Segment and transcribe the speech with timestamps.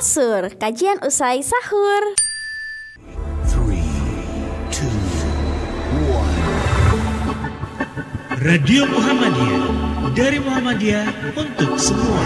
[0.00, 2.02] Asur, kajian usai sahur.
[3.52, 3.84] Three,
[4.72, 4.88] two,
[6.08, 6.40] one.
[8.40, 9.60] Radio Muhammadiyah
[10.16, 11.04] dari Muhammadiyah
[11.36, 12.24] untuk semua.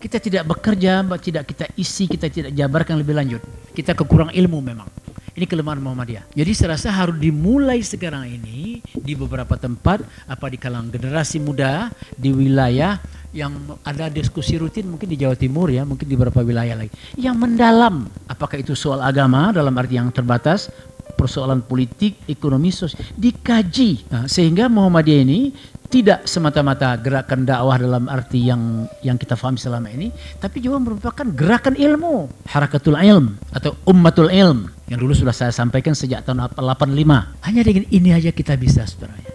[0.00, 3.44] Kita tidak bekerja, tidak kita isi, kita tidak jabarkan lebih lanjut.
[3.76, 5.05] Kita kekurang ilmu memang.
[5.36, 6.32] Ini kelemahan Muhammadiyah.
[6.32, 11.92] Jadi saya rasa harus dimulai sekarang ini di beberapa tempat, apa di kalangan generasi muda
[12.16, 12.96] di wilayah
[13.36, 13.52] yang
[13.84, 16.88] ada diskusi rutin mungkin di Jawa Timur ya, mungkin di beberapa wilayah lagi.
[17.20, 20.72] Yang mendalam, apakah itu soal agama dalam arti yang terbatas,
[21.16, 24.08] persoalan politik, ekonomi, sosial, dikaji.
[24.08, 25.52] Nah, sehingga Muhammadiyah ini
[25.86, 30.10] tidak semata-mata gerakan dakwah dalam arti yang yang kita pahami selama ini,
[30.42, 35.94] tapi juga merupakan gerakan ilmu, harakatul ilm atau ummatul ilm yang dulu sudah saya sampaikan
[35.94, 37.46] sejak tahun 85.
[37.46, 39.32] Hanya dengan ini aja kita bisa sebenarnya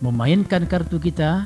[0.00, 1.44] memainkan kartu kita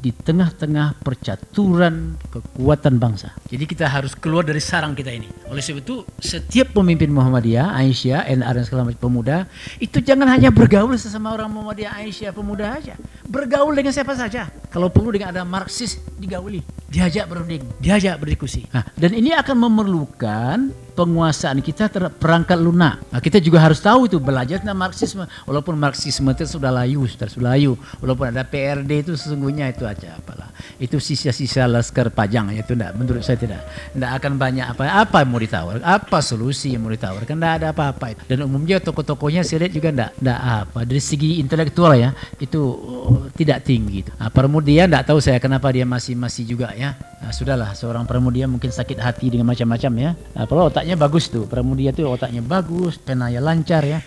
[0.00, 3.36] di tengah-tengah percaturan kekuatan bangsa.
[3.52, 5.28] Jadi kita harus keluar dari sarang kita ini.
[5.52, 9.44] Oleh sebab itu, setiap pemimpin Muhammadiyah, Aisyah, NR dan segala macam pemuda,
[9.76, 12.96] itu jangan hanya bergaul sesama orang Muhammadiyah, Aisyah, pemuda aja.
[13.28, 14.48] Bergaul dengan siapa saja.
[14.72, 16.64] Kalau perlu dengan ada Marxis, digauli.
[16.90, 18.66] Diajak berunding, diajak berdiskusi.
[18.74, 23.00] Nah, dan ini akan memerlukan penguasaan kita terhadap perangkat lunak.
[23.08, 25.24] Nah, kita juga harus tahu itu belajar tentang Marxisme.
[25.48, 27.72] Walaupun Marxisme itu sudah layu, sudah, layu.
[28.04, 30.52] Walaupun ada PRD itu sesungguhnya itu aja apalah.
[30.76, 33.64] Itu sisa-sisa laskar pajang itu enggak menurut saya tidak.
[33.96, 35.80] Enggak akan banyak apa apa yang mau ditawar.
[35.80, 37.32] Apa solusi yang mau ditawarkan?
[37.32, 38.28] Enggak ada apa-apa.
[38.28, 40.80] Dan umumnya tokoh-tokohnya saya lihat juga enggak enggak apa.
[40.84, 44.12] Dari segi intelektual ya itu oh, tidak tinggi itu.
[44.20, 46.92] Nah, Permudia enggak tahu saya kenapa dia masih masih juga ya.
[47.20, 50.10] Nah, sudahlah seorang Pramudia mungkin sakit hati dengan macam-macam ya.
[50.32, 53.98] Nah, kalau otaknya bagus tuh, Pramudia tuh otaknya bagus, penanya lancar ya.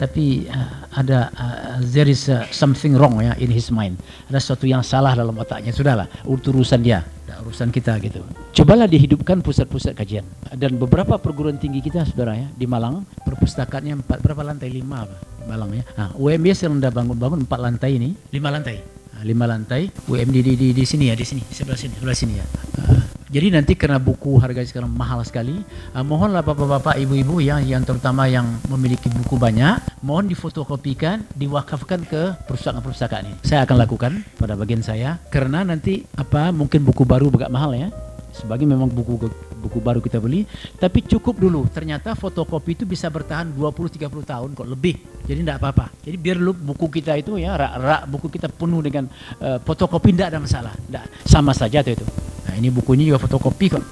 [0.00, 4.00] Tapi uh, ada uh, there is uh, something wrong ya in his mind.
[4.32, 5.76] Ada sesuatu yang salah dalam otaknya.
[5.76, 7.04] Sudahlah, urusan dia,
[7.44, 8.24] urusan kita gitu.
[8.56, 10.24] Cobalah dihidupkan pusat-pusat kajian.
[10.56, 15.16] Dan beberapa perguruan tinggi kita saudara ya di Malang perpustakaannya empat berapa lantai lima apa
[15.44, 15.84] Malang ya.
[16.00, 20.68] Nah, UMB yang sudah bangun-bangun empat lantai ini, lima lantai lima lantai UMD di, di,
[20.72, 22.46] di sini ya di sini sebelah sini sebelah sini ya
[22.80, 22.99] uh,
[23.30, 25.62] jadi nanti karena buku harga sekarang mahal sekali
[25.94, 32.34] uh, mohonlah bapak-bapak ibu-ibu yang yang terutama yang memiliki buku banyak mohon difotokopikan diwakafkan ke
[32.50, 33.38] perpustakaan-perpustakaan ini.
[33.46, 37.94] Saya akan lakukan pada bagian saya karena nanti apa mungkin buku baru agak mahal ya.
[38.34, 39.30] Sebagai memang buku
[39.62, 40.42] buku baru kita beli
[40.82, 41.70] tapi cukup dulu.
[41.70, 44.98] Ternyata fotokopi itu bisa bertahan 20 30 tahun kok lebih.
[45.30, 45.86] Jadi tidak apa-apa.
[46.02, 49.06] Jadi biar lu buku kita itu ya rak, rak buku kita penuh dengan
[49.38, 50.74] uh, fotokopi tidak ada masalah.
[50.74, 53.84] Tidak sama saja tuh itu nah ini bukunya juga fotokopi kok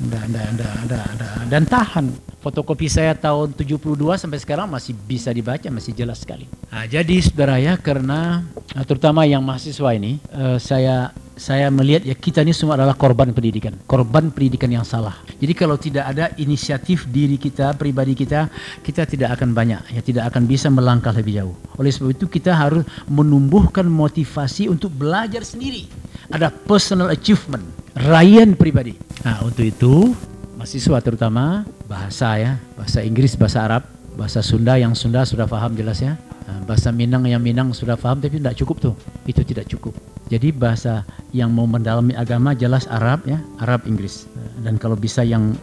[0.00, 1.34] Nggak, nggak, nggak, nggak, nggak.
[1.52, 2.06] dan tahan
[2.40, 7.60] fotokopi saya tahun 72 sampai sekarang masih bisa dibaca masih jelas sekali nah, jadi saudara
[7.60, 8.40] ya karena
[8.88, 13.72] terutama yang mahasiswa ini uh, saya saya melihat ya kita ini semua adalah korban pendidikan,
[13.88, 15.16] korban pendidikan yang salah.
[15.40, 18.52] Jadi kalau tidak ada inisiatif diri kita, pribadi kita,
[18.84, 21.56] kita tidak akan banyak, ya tidak akan bisa melangkah lebih jauh.
[21.80, 25.88] Oleh sebab itu kita harus menumbuhkan motivasi untuk belajar sendiri.
[26.28, 27.64] Ada personal achievement,
[27.96, 28.94] raihan pribadi.
[29.24, 30.14] Nah untuk itu
[30.56, 33.82] mahasiswa terutama bahasa ya, bahasa Inggris, bahasa Arab,
[34.14, 36.18] bahasa Sunda yang Sunda sudah paham jelas ya.
[36.66, 38.94] bahasa Minang yang Minang sudah paham tapi tidak cukup tuh.
[39.22, 39.94] Itu tidak cukup.
[40.30, 44.26] Jadi bahasa yang mau mendalami agama jelas Arab ya, Arab Inggris.
[44.62, 45.54] Dan kalau bisa yang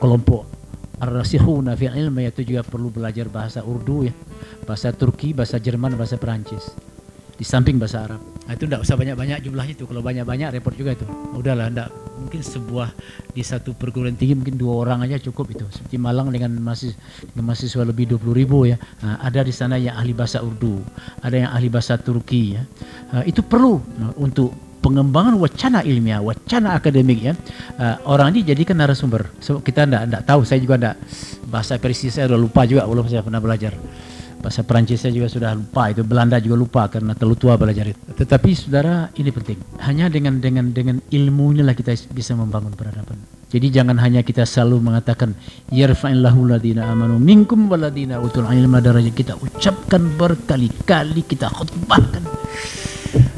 [0.00, 0.48] kelompok
[1.02, 4.14] Ar-Rasikhuna fil ilmi itu juga perlu belajar bahasa Urdu ya,
[4.68, 6.72] bahasa Turki, bahasa Jerman, bahasa Perancis.
[7.36, 8.20] Di samping bahasa Arab.
[8.42, 9.84] Nah, itu tidak usah banyak-banyak jumlahnya itu.
[9.86, 11.06] Kalau banyak-banyak repot juga itu.
[11.32, 11.88] Udahlah, enggak
[12.22, 12.94] mungkin sebuah
[13.34, 15.66] di satu perguruan tinggi mungkin dua orang aja cukup itu.
[15.70, 16.94] Seperti Malang dengan mahasiswa,
[17.34, 18.78] dengan mahasiswa lebih 20 ribu ya.
[19.02, 20.78] Nah, ada di sana yang ahli bahasa Urdu,
[21.22, 22.62] ada yang ahli bahasa Turki ya.
[23.10, 27.34] Nah, itu perlu nah, untuk pengembangan wacana ilmiah, wacana akademik ya.
[27.78, 29.30] Uh, orang ini jadikan narasumber.
[29.38, 30.96] So, kita enggak, enggak tahu, saya juga enggak
[31.46, 33.76] bahasa Persia saya udah lupa juga belum saya pernah belajar.
[34.42, 38.02] Bahasa Perancis saya juga sudah lupa, itu Belanda juga lupa karena terlalu tua belajar itu.
[38.10, 39.58] Tetapi saudara ini penting.
[39.78, 43.22] Hanya dengan dengan dengan ilmu inilah kita bisa membangun peradaban.
[43.52, 45.36] Jadi jangan hanya kita selalu mengatakan
[45.68, 52.24] yarfa'illahu ladina amanu minkum waladina utul ilma darajat kita ucapkan berkali-kali kita khutbahkan.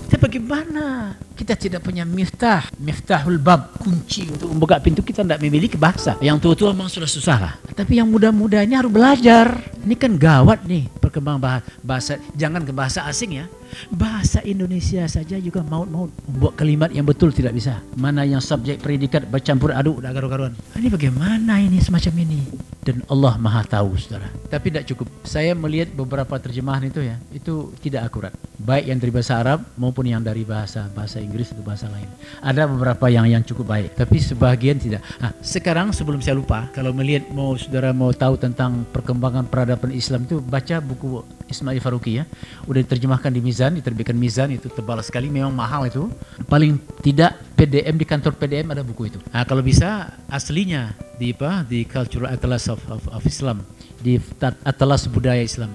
[0.06, 5.74] Tapi bagaimana kita tidak punya miftah, miftahul bab, kunci untuk membuka pintu kita tidak memiliki
[5.74, 6.14] bahasa.
[6.22, 7.54] Yang tua-tua memang sudah susah lah.
[7.74, 9.66] Tapi yang muda-muda ini harus belajar.
[9.82, 13.46] Ini kan gawat nih perkembangan bahasa, bahasa jangan ke bahasa asing ya.
[13.90, 16.10] Bahasa Indonesia saja juga maut-maut.
[16.28, 17.80] Membuat kalimat yang betul tidak bisa.
[17.94, 20.52] Mana yang subjek predikat bercampur aduk, udah garu-garuan.
[20.76, 22.40] Ini bagaimana ini semacam ini?
[22.84, 24.28] dan Allah Maha tahu saudara.
[24.52, 25.08] Tapi tidak cukup.
[25.24, 28.32] Saya melihat beberapa terjemahan itu ya, itu tidak akurat.
[28.60, 32.06] Baik yang dari bahasa Arab maupun yang dari bahasa bahasa Inggris atau bahasa lain.
[32.44, 35.00] Ada beberapa yang yang cukup baik, tapi sebagian tidak.
[35.16, 40.28] Nah, sekarang sebelum saya lupa, kalau melihat mau saudara mau tahu tentang perkembangan peradaban Islam
[40.28, 42.24] itu baca buku Ismail Faruqi ya.
[42.68, 46.12] Udah diterjemahkan di Mizan, diterbitkan Mizan itu tebal sekali, memang mahal itu.
[46.44, 49.18] Paling tidak PDM di kantor PDM ada buku itu.
[49.32, 53.64] Nah, kalau bisa aslinya di apa di Cultural Atlas of, of, of Islam
[54.04, 54.20] di
[54.68, 55.72] Atlas Budaya Islam.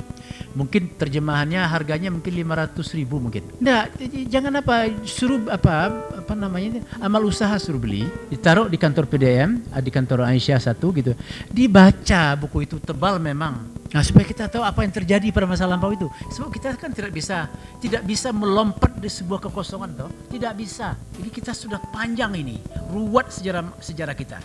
[0.57, 3.45] Mungkin terjemahannya harganya mungkin 500 ribu mungkin.
[3.61, 3.97] Enggak,
[4.29, 5.93] jangan apa suruh apa
[6.25, 11.13] apa namanya amal usaha suruh beli, ditaruh di kantor PDM, di kantor Aisyah satu gitu.
[11.49, 13.77] Dibaca buku itu tebal memang.
[13.89, 16.05] Nah, supaya kita tahu apa yang terjadi pada masa lampau itu.
[16.29, 17.49] Sebab kita kan tidak bisa
[17.81, 20.09] tidak bisa melompat di sebuah kekosongan toh.
[20.29, 20.93] Tidak bisa.
[21.17, 22.61] Jadi kita sudah panjang ini,
[22.93, 24.37] ruwet sejarah sejarah kita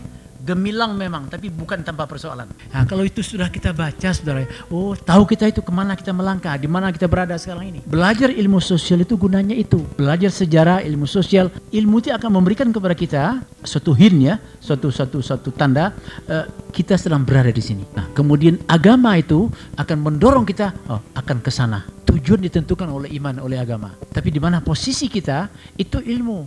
[0.44, 2.46] gemilang memang, tapi bukan tanpa persoalan.
[2.70, 6.54] Nah, kalau itu sudah kita baca, saudara, oh tahu kita itu ke mana kita melangkah,
[6.60, 7.80] di mana kita berada sekarang ini.
[7.88, 9.80] Belajar ilmu sosial itu gunanya itu.
[9.96, 13.22] Belajar sejarah, ilmu sosial, ilmu itu akan memberikan kepada kita
[13.64, 15.96] suatu hint ya, suatu suatu suatu tanda
[16.28, 17.88] uh, kita sedang berada di sini.
[17.96, 19.48] Nah, kemudian agama itu
[19.80, 21.88] akan mendorong kita oh, akan ke sana.
[22.04, 23.96] Tujuan ditentukan oleh iman, oleh agama.
[24.12, 25.48] Tapi di mana posisi kita
[25.80, 26.38] itu ilmu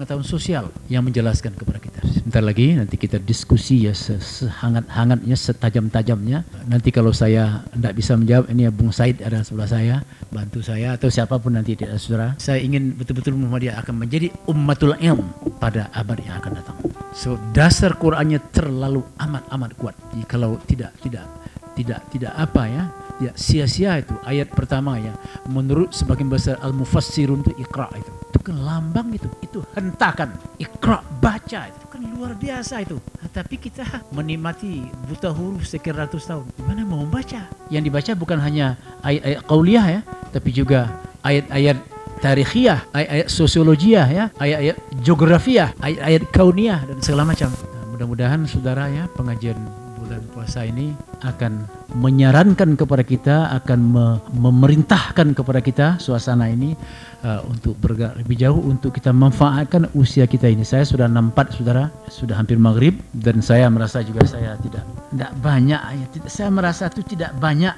[0.00, 2.00] pengetahuan sosial yang menjelaskan kepada kita.
[2.08, 6.48] Sebentar lagi nanti kita diskusi ya sehangat-hangatnya, setajam-tajamnya.
[6.72, 10.00] Nanti kalau saya tidak bisa menjawab, ini ya Bung Said ada sebelah saya,
[10.32, 12.32] bantu saya atau siapa pun nanti tidak saudara.
[12.40, 16.76] Saya ingin betul-betul Muhammadiyah akan menjadi ummatul ilm pada abad yang akan datang.
[17.12, 19.92] So dasar Qur'annya terlalu amat-amat kuat.
[20.16, 21.28] Jadi kalau tidak tidak
[21.76, 22.84] tidak tidak apa ya
[23.20, 25.14] ya sia-sia itu ayat pertama ya.
[25.46, 28.10] Menurut sebagian besar al-mufassirun itu ikra itu.
[28.32, 29.28] Itu kan lambang itu.
[29.44, 30.34] Itu hentakan.
[30.56, 31.84] Ikra baca itu.
[31.86, 32.96] Kan luar biasa itu.
[33.30, 36.48] Tapi kita menikmati buta huruf sekian ratus tahun.
[36.58, 37.46] Gimana mau membaca?
[37.70, 38.74] Yang dibaca bukan hanya
[39.06, 40.00] ayat-ayat qauliyah ya
[40.30, 40.90] tapi juga
[41.26, 41.78] ayat-ayat
[42.22, 47.50] tarikhiyah, ayat-ayat sosiologiah ya, ayat-ayat geografiah, ayat-ayat kauniyah dan segala macam.
[47.50, 49.58] Nah, mudah-mudahan saudara ya pengajian
[49.98, 50.94] bulan puasa ini
[51.24, 56.74] akan menyarankan kepada kita, akan me memerintahkan kepada kita suasana ini
[57.24, 60.66] uh, untuk bergerak lebih jauh untuk kita manfaatkan usia kita ini.
[60.66, 65.80] Saya sudah nampak saudara, sudah hampir maghrib dan saya merasa juga saya tidak tidak banyak
[65.80, 67.74] ya, saya merasa itu tidak banyak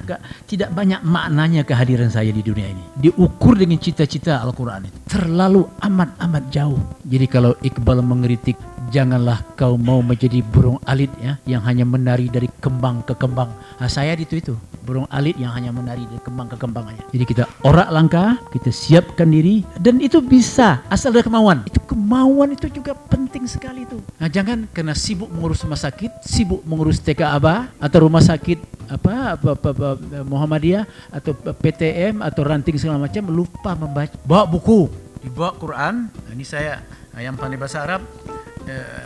[0.48, 2.84] tidak banyak maknanya kehadiran saya di dunia ini.
[2.98, 6.80] Diukur dengan cita-cita Al-Qur'an itu terlalu amat amat jauh.
[7.06, 8.56] Jadi kalau Iqbal mengkritik
[8.92, 13.48] janganlah kau mau menjadi burung alit ya yang hanya menari dari kembang ke kembang.
[13.80, 14.52] Nah, saya itu itu
[14.84, 17.02] burung alit yang hanya menari dari kembang ke kembang aja.
[17.08, 21.64] Jadi kita orak langkah, kita siapkan diri dan itu bisa asal dari kemauan.
[21.64, 23.96] Itu kemauan itu juga penting sekali itu.
[24.20, 28.60] Nah, jangan karena sibuk mengurus rumah sakit, sibuk mengurus TK Aba atau rumah sakit
[28.92, 29.88] apa, apa, apa, apa
[30.28, 34.12] Muhammadiyah atau PTM atau ranting segala macam lupa membaca.
[34.28, 34.92] Bawa buku,
[35.24, 36.12] dibawa Quran.
[36.12, 36.84] Nah, ini saya
[37.16, 38.04] yang pandai bahasa Arab
[38.66, 39.04] uh,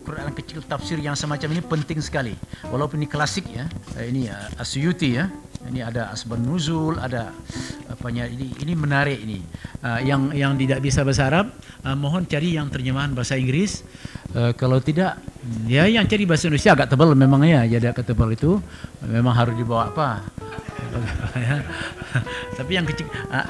[0.00, 2.34] Quran kecil tafsir yang semacam ini penting sekali.
[2.68, 5.28] Walaupun ini klasik ya, uh, ini uh, Asyuti ya,
[5.68, 7.30] ini ada Asban Nuzul, ada
[7.92, 9.44] apanya ini ini menarik ini.
[9.84, 11.46] Uh, yang yang tidak bisa bahasa Arab,
[11.84, 13.84] uh, mohon cari yang terjemahan bahasa Inggris.
[14.30, 15.18] Uh, kalau tidak,
[15.66, 18.62] ya yang cari bahasa Indonesia agak tebal memang ya, jadi agak tebal itu
[19.02, 20.22] memang harus dibawa apa?
[22.58, 23.46] Tapi yang kecil, uh,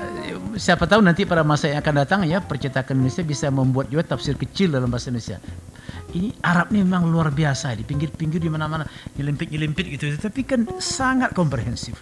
[0.56, 4.36] siapa tahu nanti pada masa yang akan datang ya percetakan Indonesia bisa membuat juga tafsir
[4.36, 5.40] kecil dalam bahasa Indonesia.
[6.10, 8.82] Ini Arab ini memang luar biasa di pinggir-pinggir di mana-mana
[9.14, 11.98] nyelimpit-nyelimpit gitu, tapi kan sangat komprehensif.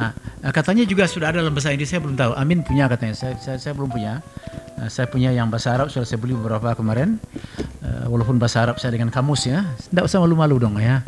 [0.00, 0.16] Nah,
[0.56, 2.32] katanya juga sudah ada dalam bahasa Inggris saya belum tahu.
[2.32, 4.24] Amin punya katanya, saya saya, saya belum punya.
[4.72, 7.20] Nah, saya punya yang bahasa Arab sudah saya beli beberapa kemarin.
[7.84, 11.04] Uh, walaupun bahasa Arab saya dengan kamus ya, tidak usah malu-malu dong ya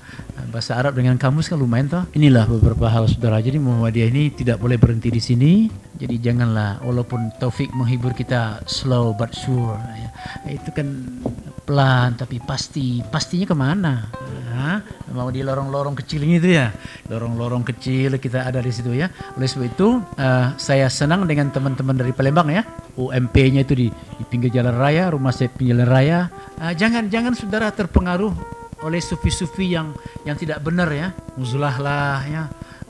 [0.55, 2.07] bahasa Arab dengan kamus kan lumayan toh.
[2.15, 3.43] Inilah beberapa hal saudara.
[3.43, 5.53] Jadi Muhammadiyah ini tidak boleh berhenti di sini.
[5.99, 9.75] Jadi janganlah walaupun Taufik menghibur kita slow but sure.
[9.99, 10.15] Ya.
[10.55, 11.19] Itu kan
[11.67, 13.03] pelan tapi pasti.
[13.03, 14.07] Pastinya ke mana?
[14.55, 14.79] Hah?
[15.11, 16.71] Mau di lorong-lorong kecil ini itu ya.
[17.11, 19.11] Lorong-lorong kecil kita ada di situ ya.
[19.35, 22.63] Oleh sebab itu uh, saya senang dengan teman-teman dari Palembang ya.
[22.95, 26.31] UMP-nya itu di, di pinggir jalan raya, rumah saya pinggir jalan raya.
[26.63, 29.97] Uh, jangan jangan saudara terpengaruh oleh sufi-sufi yang
[30.29, 31.11] yang tidak benar ya.
[31.41, 32.45] Muzulah lah ya.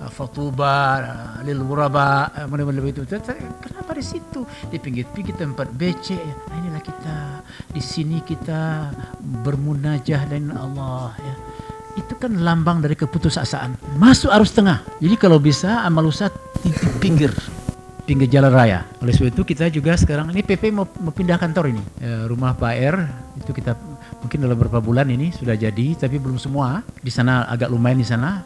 [0.04, 1.00] Fatuba
[1.46, 4.44] lil wuraba mana-mana itu kenapa di situ?
[4.68, 6.34] Di pinggir-pinggir tempat becek ya.
[6.50, 7.16] Nah, inilah kita.
[7.72, 8.90] Di sini kita
[9.46, 11.34] bermunajah dengan Allah ya.
[11.94, 13.96] Itu kan lambang dari keputusasaan.
[13.96, 14.82] Masuk arus tengah.
[14.98, 16.28] Jadi kalau bisa amal usaha
[16.60, 17.30] di pinggir
[18.04, 18.84] pinggir jalan raya.
[19.00, 21.82] Oleh sebab itu kita juga sekarang ini PP mau, mau pindah kantor ini.
[22.02, 22.96] Ya, rumah Pak R
[23.40, 23.72] itu kita
[24.24, 26.80] mungkin dalam beberapa bulan ini sudah jadi tapi belum semua.
[27.04, 28.40] Di sana agak lumayan di sana.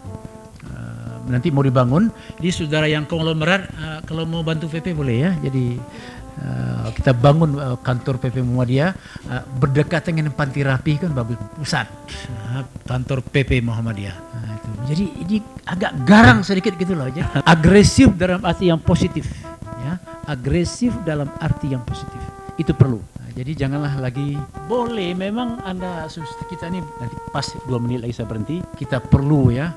[0.67, 2.11] Eh, nanti mau dibangun.
[2.43, 5.31] Jadi saudara yang konglomerat eh, kalau mau bantu PP boleh ya.
[5.39, 5.79] Jadi
[6.43, 8.91] eh, kita bangun eh, kantor PP Muhammadiyah
[9.31, 11.87] eh, berdekatan dengan panti rapi kan bagus pusat.
[12.27, 14.17] Eh, kantor PP Muhammadiyah.
[14.19, 14.69] Nah, itu.
[14.91, 17.23] jadi ini agak garang sedikit gitu loh aja.
[17.55, 19.31] Agresif dalam arti yang positif.
[19.79, 20.03] Ya.
[20.27, 22.19] Agresif dalam arti yang positif.
[22.59, 22.99] Itu perlu
[23.39, 24.35] jadi janganlah lagi
[24.67, 26.11] boleh memang anda
[26.51, 29.71] kita ini nanti pas dua menit lagi saya berhenti kita perlu ya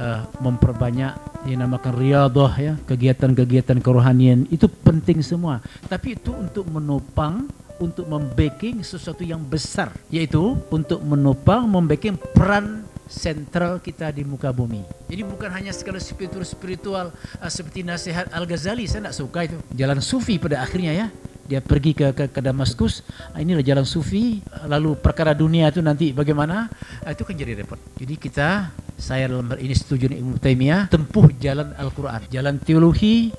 [0.00, 1.12] eh, memperbanyak
[1.44, 7.44] yang namakan riadah ya kegiatan-kegiatan kerohanian itu penting semua tapi itu untuk menopang
[7.76, 14.80] untuk membacking sesuatu yang besar yaitu untuk menopang membacking peran sentral kita di muka bumi.
[15.12, 19.58] Jadi bukan hanya sekadar spiritual spiritual uh, seperti nasihat Al Ghazali saya tidak suka itu.
[19.76, 21.06] Jalan sufi pada akhirnya ya.
[21.44, 23.04] Dia pergi ke ke, ke Damaskus.
[23.36, 24.40] Ah, inilah jalan sufi.
[24.64, 26.72] Lalu perkara dunia itu nanti bagaimana?
[27.04, 27.76] Ah, itu kan jadi repot.
[28.00, 32.24] Jadi kita saya dalam ini setuju dengan Ibnu Taimiyah tempuh jalan Al-Qur'an.
[32.32, 33.34] Jalan teologi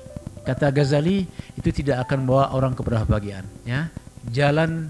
[0.46, 1.26] kata Ghazali
[1.58, 3.90] itu tidak akan membawa orang kepada kebahagiaan ya.
[4.30, 4.86] Jalan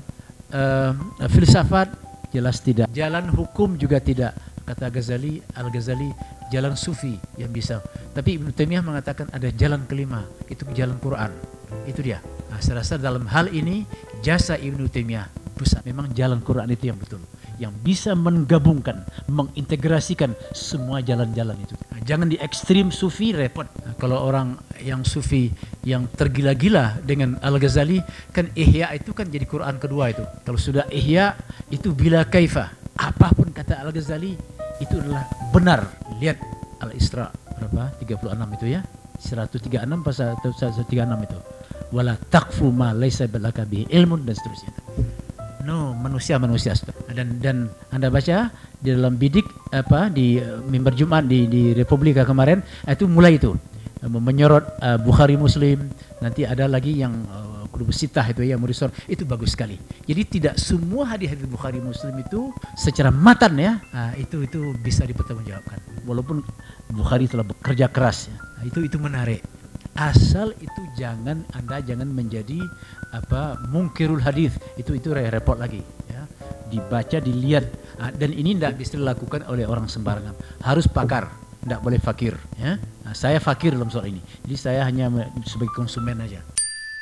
[0.53, 0.93] eh,
[1.33, 1.89] filsafat
[2.37, 2.93] jelas tidak.
[2.93, 4.37] Jalan hukum juga tidak.
[4.67, 6.11] Kata Ghazali, Al-Ghazali
[6.51, 7.79] jalan sufi yang bisa.
[8.13, 11.31] Tapi Ibnu Taimiyah mengatakan ada jalan kelima, itu jalan Quran.
[11.87, 12.19] Itu dia.
[12.51, 13.87] Nah, saya rasa dalam hal ini
[14.23, 15.83] jasa Ibnu Taimiyah besar.
[15.87, 17.23] Memang jalan Quran itu yang betul
[17.57, 21.75] yang bisa menggabungkan, mengintegrasikan semua jalan-jalan itu.
[21.93, 23.65] Nah, jangan di ekstrim sufi repot.
[23.81, 25.49] Nah, kalau orang yang sufi
[25.83, 28.01] yang tergila-gila dengan Al-Ghazali
[28.33, 30.25] kan Ihya itu kan jadi Quran kedua itu.
[30.45, 31.37] Kalau sudah Ihya
[31.73, 32.73] itu bila kaifa.
[32.97, 34.37] Apa pun kata Al-Ghazali
[34.81, 35.89] itu adalah benar.
[36.21, 36.41] Lihat
[36.85, 37.93] Al-Isra berapa?
[38.05, 38.81] 36 itu ya.
[39.17, 40.93] 136 pasal 136
[41.25, 41.39] itu.
[41.97, 44.73] Wala taqfu ma laisa balaka bihi ilmun dan seterusnya.
[45.65, 46.77] No, manusia-manusia
[47.11, 47.57] dan dan
[47.89, 48.53] Anda baca
[48.85, 53.57] di dalam bidik apa di uh, mimbar Jumat di di Republika kemarin itu mulai itu
[54.05, 55.89] menyorot uh, Bukhari Muslim
[56.21, 59.77] nanti ada lagi yang uh, Kutub Sitah itu yang Murisor itu bagus sekali.
[60.07, 66.05] Jadi tidak semua hadis-hadis Bukhari Muslim itu secara matan ya uh, itu itu bisa dipertanggungjawabkan.
[66.07, 66.47] Walaupun
[66.95, 68.37] Bukhari telah bekerja keras ya.
[68.39, 69.43] Nah, itu itu menarik
[69.97, 72.61] asal itu jangan anda jangan menjadi
[73.13, 74.55] apa mungkirul hadis.
[74.77, 76.23] Itu itu repot lagi ya.
[76.71, 77.65] Dibaca dilihat.
[77.97, 80.37] Ah, dan ini tidak bisa dilakukan oleh orang sembarangan.
[80.61, 81.33] Harus pakar
[81.67, 82.79] tidak boleh fakir ya.
[82.79, 84.23] Nah, saya fakir dalam soal ini.
[84.47, 85.11] Jadi saya hanya
[85.43, 86.39] sebagai konsumen aja.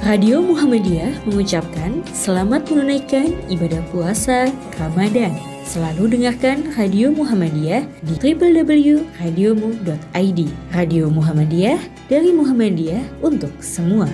[0.03, 5.54] Radio Muhammadiyah mengucapkan selamat menunaikan ibadah puasa Ramadan.
[5.65, 10.41] Selalu dengarkan Radio Muhammadiyah di www.radiomu.id.
[10.77, 14.05] Radio Muhammadiyah dari Muhammadiyah untuk semua.